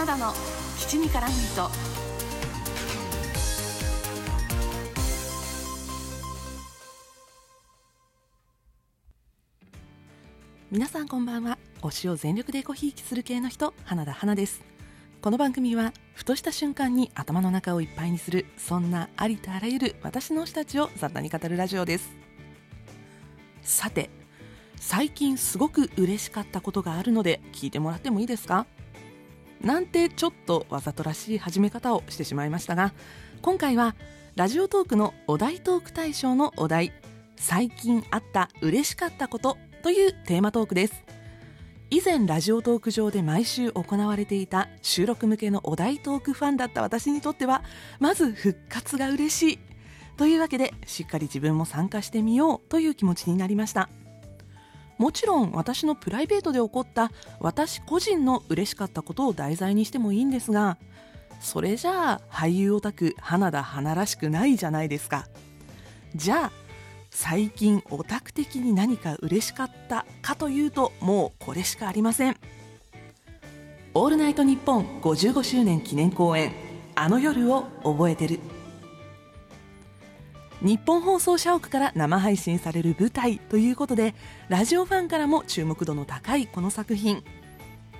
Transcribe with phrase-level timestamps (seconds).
[0.00, 0.32] 花田の
[0.78, 1.70] 基地に絡む糸
[10.70, 11.58] 皆さんこんばんは。
[11.82, 14.62] 推しを全力でごひいきする系の人花田花です。
[15.20, 22.10] この番組はふとした瞬間に頭の中をいっぱいにするそんなありとあらゆる私の推したちを雑多に語るラジオです。
[23.60, 24.08] さて
[24.76, 28.66] 最近すごく嬉しかったことがあるので聞いてもらってもいいですか？
[29.60, 32.92] なんてちょっとわざとらしい始め方をしてしまいましたが
[33.42, 33.94] 今回は
[34.36, 36.92] ラジオトークのお題トーク大賞のお題
[37.36, 41.04] 最近あった嬉しかったことというテーマトークです。
[41.92, 47.64] 以前ラジオトーク上で毎週行われていた収録向けのお題トークファンだった私にとっては
[47.98, 49.58] まず復活が嬉しい
[50.16, 53.88] というわけでしっかり自分も参加してみようという気持ちになりました。
[55.00, 60.76] もちろん私のプライベートで起こった私個人の嬉しかったことを題材にしてもいいんですが
[61.40, 65.26] それじゃあ俳優オタク花田花らしくないじゃないですか。
[66.14, 66.52] じゃあ
[67.10, 72.36] 最近オタク的に何か嬉しかったかというともうこれしかありません
[73.94, 76.52] 「オールナイトニッポン」55周年記念公演
[76.94, 78.38] 「あの夜を覚えてる」
[80.62, 84.14] 日本放送社屋から生配信される舞台ということで
[84.48, 87.24] ラジオファンからも注目度の高いこの作品。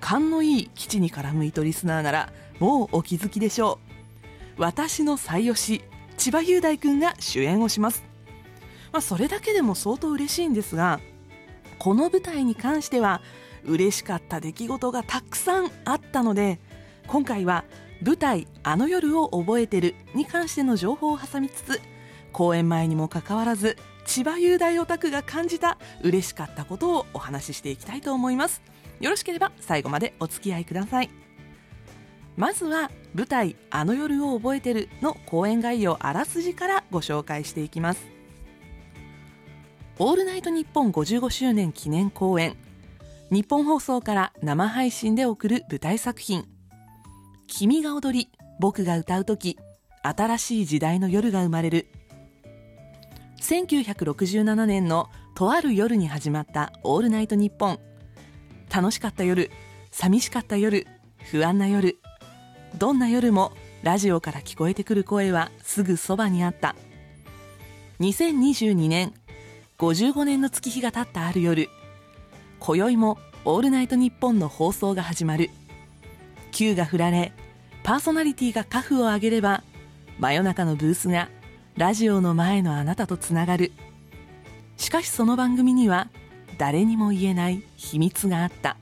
[0.00, 3.78] 勘のいい基地に絡む糸リスナーならもうお気づきでしょ
[4.58, 4.60] う。
[4.60, 5.84] 私の最推し
[6.18, 8.04] 千葉雄大君が主演をします。
[8.92, 11.00] まあ、それだけでも相当嬉しいんですが
[11.78, 13.22] この舞台に関しては
[13.64, 16.60] 嬉しかった出来事がたくさんあったので
[17.06, 17.64] 今回は
[18.04, 21.80] 舞台「あの夜を覚えてる」に関しての情報を挟みつつ
[22.32, 28.62] 公演前にもかかわらず千葉雄大オタクが感じた嬉しかったことをお話ししていきたいと思います。
[29.00, 31.10] よろしければ最後までお付き合いください。
[32.36, 38.06] まずは舞台「あの夜を覚えてる」の公演概要あらすじからご紹介していきます。
[39.98, 42.56] オールナイトニッポン55周年記念公演。
[43.30, 46.46] 日本放送から生配信で送る舞台作品。
[47.46, 49.58] 君が踊り僕が歌う時
[50.02, 51.88] 新しい時代の夜が生まれる。
[53.42, 57.78] 1967年のとある夜に始まった「オールナイトニッポン」
[58.72, 59.50] 楽しかった夜
[59.90, 60.86] 寂しかった夜
[61.30, 61.98] 不安な夜
[62.78, 63.52] どんな夜も
[63.82, 66.76] ラジオから聞こえてくる声はすぐそばにあった。
[67.98, 69.12] 2022年
[69.78, 71.68] 55年の月日が経ったある夜
[72.60, 75.50] 今宵も「オールナイトニッポン」の放送が始まる。
[76.52, 77.32] Q が振られ
[77.82, 79.64] パーソナリティがカフを上げれば
[80.20, 81.28] 真夜中のブースが
[81.76, 83.72] ラジオの前のあなたとつながる。
[84.76, 86.10] しかしその番組には
[86.58, 88.76] 誰にも言えない秘密があった。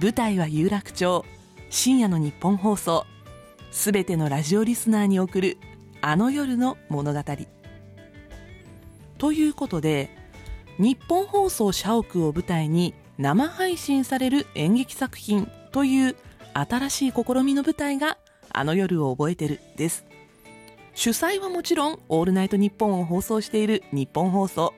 [0.00, 1.24] 舞台は有楽町
[1.68, 3.06] 深夜の日本放送。
[3.72, 5.58] すべてのラジオリスナーに送る
[6.00, 7.20] あの夜の物語。
[9.18, 10.10] ということで
[10.78, 16.16] 日本放送社屋を舞台に生配信される演劇作品という
[16.54, 18.16] 新しい試みの舞台が
[18.50, 20.11] あの夜を覚えてるです。
[20.94, 24.74] 主催はもちろん「オールナイトニッポン」を放送している日本放送。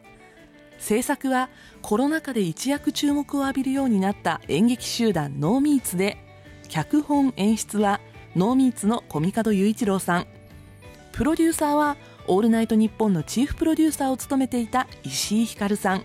[0.79, 1.49] 制作は
[1.83, 6.19] コロナ禍で一躍注目を浴びるようになった演劇集団ノーミーツで
[6.69, 8.01] 脚本演出は
[8.37, 10.27] ノーミーツの小見門雄一郎さん。
[11.13, 16.05] プロデューサーはオールナイトニッポンのチーフプロデューサーを務めていた石井ひかるさん。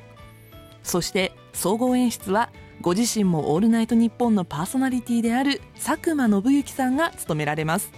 [0.84, 7.92] そして総合演出はご自身もオールナイトニッポンのパーソナリティである佐久間信之さんが務められます。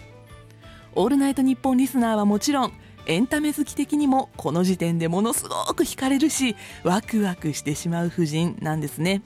[0.94, 2.74] オールナイトニッポンリスナーはもちろん
[3.06, 9.22] エンタメ好き的にもこの時点でものすごく惹かれるしワクワクしてしまう夫人なんですね。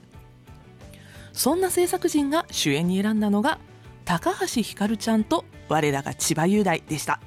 [1.33, 3.59] そんな制作陣が主演に選んだのが
[4.05, 7.19] 高橋ひかるちゃんと我らが千葉雄大でした。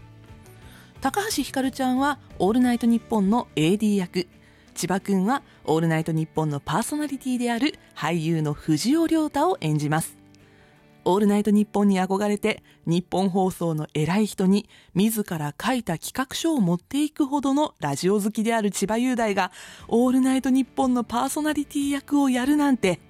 [1.01, 4.29] 高橋ひかるちゃんは「オールナイトニッポン」の AD 役。
[4.75, 10.18] 千葉くんは「オールナイトニッポン」のパーソナリティである俳優の藤尾亮太を演じます。
[11.05, 19.53] オールナイトニッポンに憧れて日本放送の偉い人に自ら書いた企画書を持っていくほどのラジオ好きである千葉雄大が
[19.89, 23.01] オールナイトニッポンのパーソナリティ役をやるなんて。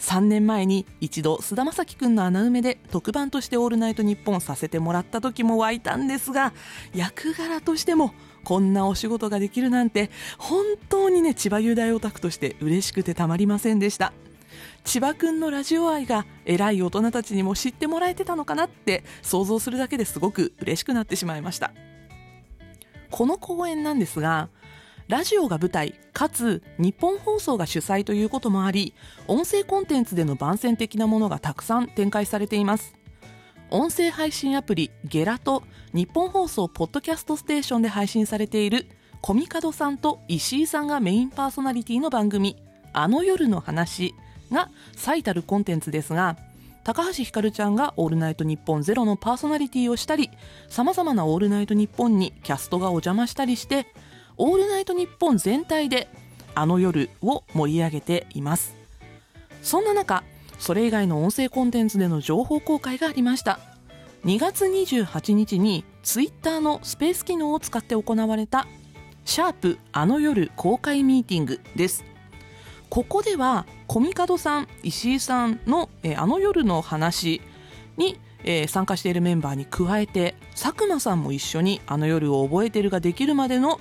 [0.00, 6.54] 3年前に一度菅田将暉くんの穴埋めで特番として「オールナイトニッポン」させてもらった時も湧いたんですが
[6.94, 14.14] 役柄としてもこんなお仕事ができるなんて本当にね千葉雄大オタクとして嬉しくてたまりませんでした。
[14.84, 21.72] 千葉くんのラジオ愛が偉い大人たちにも知ってもらえてたのかなって想像するだけですごく嬉しくなってしまいました。
[23.10, 24.48] この公演なんですが
[25.08, 28.94] ラジオが舞台かつ日本放送が主催ということもあり
[29.26, 32.94] 音声コンテンツでの番宣的なものがたくさん展開されています。
[33.72, 35.62] 音声配信アプリゲラと
[35.92, 38.88] 日本放送ポッドキャストステーションで配信されている
[39.20, 42.56] コミカドさんと石井さんがメインパーソナリティの番組
[42.92, 44.14] 「あの夜の話」
[44.50, 46.36] が最たるコンテンツですが
[46.82, 50.30] 高橋ひかるちゃんが「オールナイトニッポンゼロのパーソナリティをしたり
[50.68, 53.86] さまざまな「オールナイトニッポン」にキャストがお邪魔したりして
[54.38, 56.08] 「オールナイトニッポン」全体で
[56.54, 58.76] あの夜を盛り上げています。
[59.62, 60.24] そんな中
[60.58, 63.60] それ以外の音声コンテンツでの情報公開がありました。
[64.24, 68.66] 2月28日にツイッターのスペース機能を使って行われた
[69.24, 72.04] シャープあの夜公開ミーティングです。
[72.90, 77.40] ここではコミカドさん石井さんの、えー、あの夜の話
[77.96, 83.80] に、えー、参加しているメンバーに加えて佐久間さんも一緒にあの夜を覚えてるができるまでの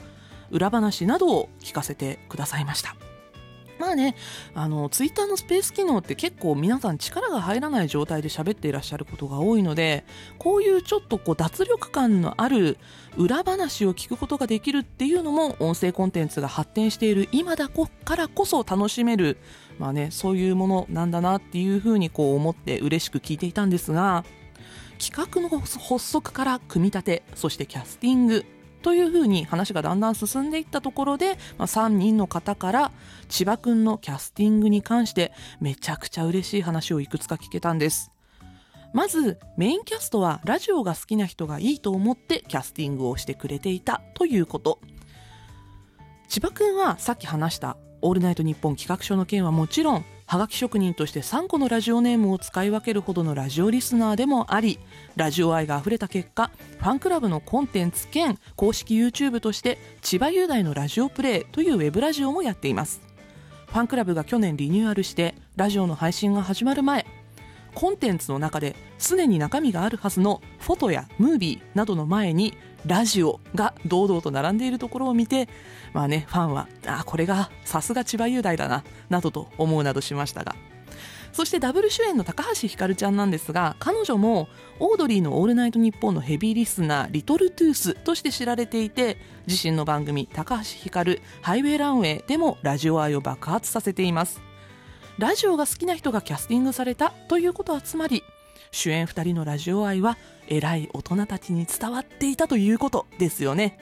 [0.52, 3.09] 裏話などを聞かせてくださいました。
[3.80, 4.16] まあね、
[4.54, 10.04] あの、ツイッターのスペース機能って結構皆さん力が入らない状態で喋っていらっしゃることが多いので、
[10.38, 12.78] こういうちょっとこう脱力感のある
[13.18, 19.38] 裏話を聞くことができるっていうのも音声コンテンツが発展している今だからこそ楽しめる、
[19.78, 24.26] まあね、そういうものなんだなっていうふうにこう思って嬉しく聞いていたんですが、
[25.00, 28.46] 企画の発足から組み立て、そしてキャスティング、
[28.82, 32.92] というふうに話がだんだん進んでいったところで、まあ、3人の方から
[33.28, 38.12] 千葉くんのキャスティングに関してめちゃくちゃ嬉しい話をいくつか聞けたんです。
[38.92, 44.80] まずメインキャストはラジオが好きな人がいいと思ってキャスティングをしてくれていたということ。
[46.28, 54.78] 千葉くんはさっき話した「オールナイトニッポン」企画書の件はもちろんはがき職人として3個のラジオネームを使い分けるほどのラジオリスナーでもあり
[55.16, 63.02] ラジオ愛が溢れた結果ファンクラブのコンテンツ兼公式 YouTube として千葉雄大のラジオプレイというウェブラジオもやっています。
[63.70, 67.08] ファンクラブが去年リニューアルしてラジオの配信が始まる前
[67.74, 72.54] コンテンツの中で常に中身があるはずのフォトやムービーなどの前に
[72.86, 75.50] ラジオが堂々と並んでいるところを見て、
[75.94, 80.56] まあね、ファンは、あ、これがさすが千葉雄大だな、などと思うなどしましたが。
[81.32, 84.48] そしてダブル主演の高橋ひかるちゃんなんですが、彼女も
[84.80, 89.18] オードリーのオールナイトニッポンのヘビーリスナー、リトルトゥースとして知られていて、
[89.48, 94.42] 自身の番組、高橋ひかるハイウェイランウェイでもラジオ愛を爆発させています。
[95.18, 98.24] ラジオが好きな人がキャスティングされたということはつまり、
[98.72, 100.18] 主演2人のラジオ愛は
[100.48, 103.78] 偉い大人たちに伝わっていたということですよね。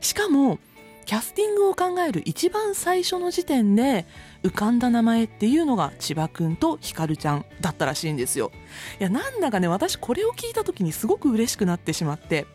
[0.00, 0.58] しかも
[1.04, 4.06] キャスティングを考える一番最初の時点で
[4.42, 8.52] 浮かんだ名前っていうのが千葉くんとひかるちゃんだったらしいんですよ。
[9.00, 12.46] いやなんだかね私これを聞いた時にすごく嬉しくなってしまって。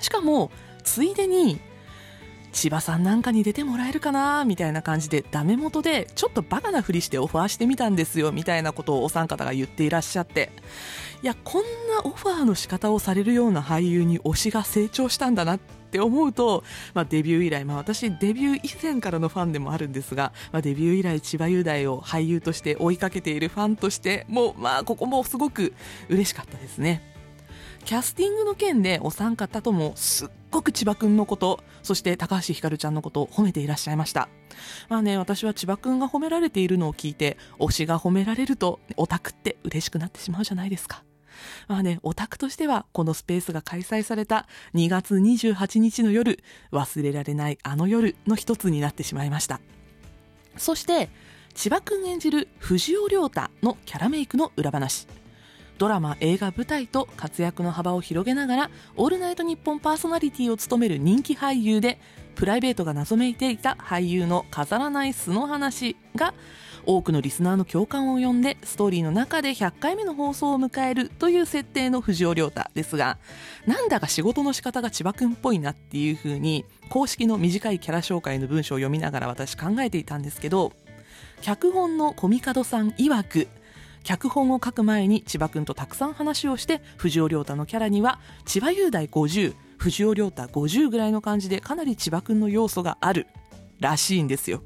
[0.00, 0.50] しかも
[0.82, 1.60] ついでに
[2.52, 10.50] 千葉さんなんかに出てもらえるかなみたいな感じでダメ元でちょっとバカなふりしてオファーしてみたんですよみたいなことをお三方が言っていらっしゃって
[11.22, 16.64] いやこんなオファーの仕方をされるような俳優に推しが成長したんだなって思うと、
[16.94, 25.74] まあ、デビュー以来、まあ、私デビュー以前からのファンでもあるんですが、まあ、デビュー以来千葉雄大を俳優として追いかけているファンとしてもうまあここもすごく
[26.08, 27.02] 嬉しかったですね。
[27.84, 34.28] キャスティングの件でお三方ともすっごく千葉くんのこと、そして高橋ひかるちゃんのことを褒めていらっしゃいました。
[34.88, 41.02] まあね、私は千葉くんが褒められているのを聞いて、推しが褒められるとオタクって嬉しくなってしまうじゃないですか。
[41.66, 46.38] まあね、オタクとしては、このスペースが開催された2月28日の夜、
[46.70, 49.60] 忘れられないあの夜の一つになってしまいました。
[50.58, 51.08] そして、
[51.54, 55.06] 千葉くん演じる藤尾亮太のキャラメイクの裏話。
[55.78, 61.98] ドラマ、映画、舞台と活躍の幅を広げながら、オールナイトニッポンパーソナリティを務める人気俳優で、
[62.34, 66.34] プライベートが謎めいていた俳優の飾らない素の話が、
[66.84, 73.18] 多くのリスナーの共感を呼んで、ストーリーの中で100回目の放送を迎えるという設定の藤尾亮太ですが、
[73.66, 80.72] なんだか仕事の仕方が千葉くんっぽいなっていう風に、公式の短いキャラ紹介の文章を読みながら私考えていたんですけど、
[81.40, 83.48] 脚本のコミカドさん曰く、
[84.02, 93.26] 脚本を書く前に千葉くんとたくさん話をして藤尾亮太のキャラには千葉雄大50藤尾亮太50ぐらいの感じでかなり千葉くんの要素がある
[93.80, 94.62] らしいんですよ。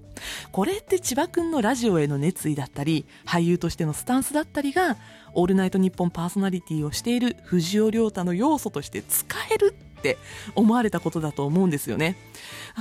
[0.53, 4.97] これって千葉くんのラジオへの熱意だったり俳優としてのスタンスだったりが
[5.35, 10.19] 「オールナイトニッポン」パーソナリティをしている藤尾亮太の要素として使えるって
[10.55, 12.17] 思われたことだと思うんですよね。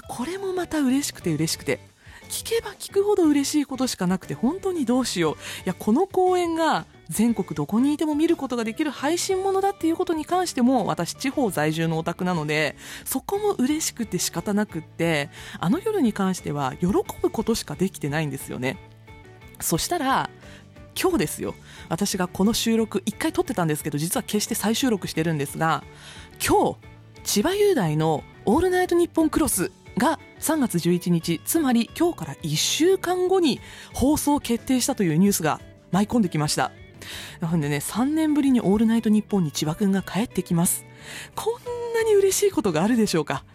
[0.10, 1.95] これもまた嬉しくて嬉しくて。
[2.30, 5.36] 聞けば聞くほど嬉しいことしかなくて本当にどうしよう。
[5.36, 15.30] いやこの公演が全国どこにいても見ることができる配信ものだっていうことに関しても私地方在住のオタクなのでそこも嬉しくて仕方なくって
[15.60, 16.88] あの夜に関しては喜
[17.22, 18.78] ぶことしかできてないんですよね。
[19.60, 20.30] そしたら
[21.00, 21.56] 今日ですよ。
[21.90, 25.84] 私がこの収録1回撮ってたんですけど実は決して再収録してるんですが
[26.46, 26.78] 今日
[27.24, 33.60] 千葉雄大の「オールナイトニッポンクロス」が3月11日つまり今日から1週間後に
[33.94, 35.60] 放送決定したというニュースが
[35.92, 36.72] 舞い込んできました。
[37.40, 40.86] なのでね3年ぶりに「オールナイトニッポン」に千葉くんが帰ってきます。
[41.36, 43.46] こんなに嬉しいことがあるでしょうか。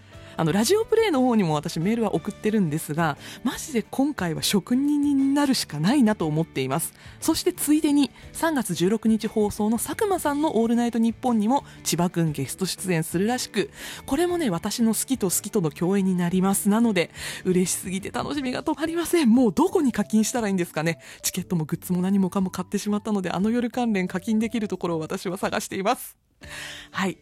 [0.40, 6.94] あのラジオプレイの方にも私メールは送ってるんですがマジで今回は職人になるしかないなと思っています。
[7.20, 13.68] そしてついでに3月16日放送の佐久間さんの「オールナイトニッポン」にも千葉くんゲスト出演するらしく
[14.06, 16.70] これもね私の好きと好きとの共演になります。
[16.70, 17.10] なので
[17.44, 19.28] 嬉しすぎて楽しみが止まりません。
[19.28, 21.00] もうどこに課金したらいいんですかね。
[21.20, 26.16] チケットもグッズも何もかも買ってしまったのであの夜関連課金できるところを私は探しています。
[26.92, 27.18] はい。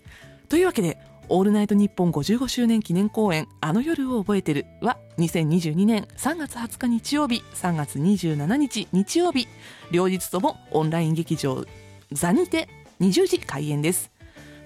[0.48, 0.98] というわけで
[1.30, 9.46] オールナイトニッポン55周年記念公演あの夜を覚えてるは2022年3月20日日曜日3月27日日曜日
[9.90, 11.64] 両日ともオンライン劇場
[12.12, 12.68] 座にて
[13.00, 14.17] 20時開演です。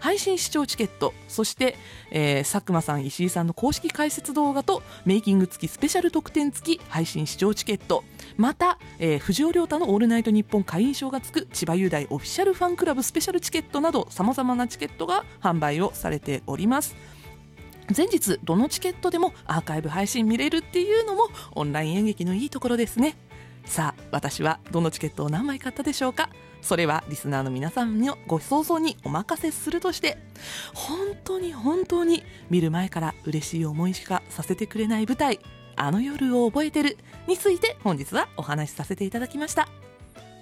[0.02, 1.76] 配信視聴チケットそして、
[2.10, 8.02] えー、佐久間さん石井さんの公式解説動画とメイキング付きスペシャル特典付き配信視聴チケット。
[8.36, 16.96] また、えー、藤尾亮太の「オールナイトニッポン」会員証が付く千葉雄大オフィシャルファンクラブスペシャルチケットなどさまざまなチケットが販売をされております。
[17.96, 23.14] 前日どのチケットでもアーカイブ配信見れるっていうのもオンライン演劇のいいところですね。
[23.64, 26.28] さあ私はどのチケットを何枚買ったでしょうか？
[26.60, 30.18] それはリスナーの皆さんのご想像にお任せするとして
[30.74, 35.40] 本当に本当に見る前から嬉しい思いしかさせてくれない舞台
[35.74, 39.68] 「あの夜を覚えてる」について本日はお話しさせていただきました。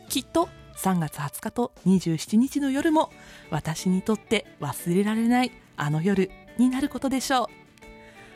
[0.09, 3.13] きっと3月20日と27日の夜も
[3.51, 7.47] 私にとって忘れられないあの夜になることでしょう。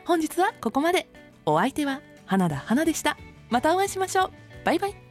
[0.06, 1.08] 本日はここまで。
[1.46, 3.18] お相手は花田花でした。
[3.50, 4.30] またお会いしましょう。
[4.64, 5.03] バイバイ